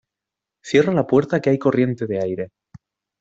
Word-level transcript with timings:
Cierra 0.63 0.93
la 0.95 1.05
puerta 1.05 1.39
que 1.39 1.51
hay 1.51 1.59
corriente 1.59 2.07
de 2.07 2.19
aire. 2.19 2.49